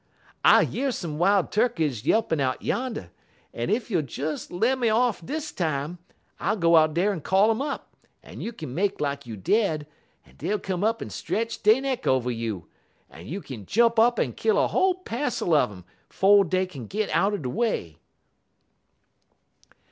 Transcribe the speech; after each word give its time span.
I 0.43 0.61
year 0.61 0.89
some 0.91 1.19
wild 1.19 1.51
turkeys 1.51 2.07
yelpin' 2.07 2.39
out 2.39 2.63
yan', 2.63 3.11
en 3.53 3.69
ef 3.69 3.91
you'll 3.91 4.01
des 4.01 4.37
lem 4.49 4.79
me 4.79 4.89
off 4.89 5.23
dis 5.23 5.51
time, 5.51 5.99
I'll 6.39 6.55
go 6.57 6.75
out 6.75 6.95
dar 6.95 7.11
en 7.11 7.21
call 7.21 7.51
um 7.51 7.61
up, 7.61 7.95
en 8.23 8.41
you 8.41 8.51
kin 8.51 8.73
make 8.73 8.99
lak 8.99 9.27
you 9.27 9.37
dead, 9.37 9.85
en 10.25 10.33
dey'll 10.39 10.57
come 10.57 10.83
up 10.83 11.03
en 11.03 11.11
stretch 11.11 11.61
dey 11.61 11.79
neck 11.79 12.07
over 12.07 12.31
you, 12.31 12.67
en 13.11 13.27
you 13.27 13.43
kin 13.43 13.67
jump 13.67 13.99
up 13.99 14.17
en 14.17 14.33
kill 14.33 14.57
a 14.57 14.69
whole 14.69 14.95
passel 14.95 15.53
un 15.53 15.69
um 15.71 15.85
'fo' 16.09 16.43
dey 16.43 16.65
kin 16.65 16.87
git 16.87 17.11
out 17.11 17.39
de 17.39 17.47
way.' 17.47 17.99